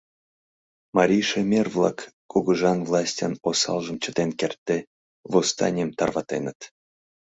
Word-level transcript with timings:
Марий 0.97 1.23
шемер-влак, 1.29 1.99
кугыжан 2.31 2.79
властьын 2.89 3.33
осалжым 3.49 3.97
чытен 4.03 4.29
кертде, 4.39 4.77
восстанийым 5.31 5.91
тарватеныт. 5.97 6.59